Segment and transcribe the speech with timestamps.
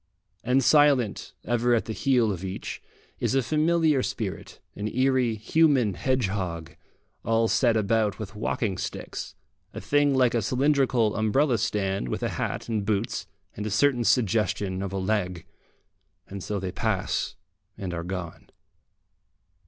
[0.43, 2.81] And silent, ever at the heel of each,
[3.19, 6.75] is a familiar spirit, an eerie human hedgehog,
[7.23, 9.35] all set about with walking sticks,
[9.75, 14.03] a thing like a cylindrical umbrella stand with a hat and boots and a certain
[14.03, 15.45] suggestion of leg.
[16.27, 17.35] And so they pass
[17.77, 18.49] and are gone.